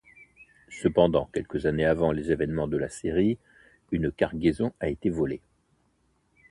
Cependant, 0.71 1.29
quelques 1.31 1.67
années 1.67 1.85
avant 1.85 2.11
les 2.11 2.31
événements 2.31 2.67
de 2.67 2.75
la 2.75 2.89
série, 2.89 3.37
une 3.91 4.11
cargaison 4.11 4.73
a 4.79 4.87
été 4.89 5.11
volé. 5.11 5.41